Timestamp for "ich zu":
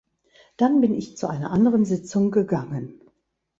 0.95-1.27